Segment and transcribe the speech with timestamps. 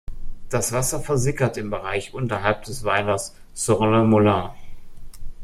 [0.49, 4.49] Das Wasser versickert im Bereich unterhalb des Weilers "Sur le Moulin".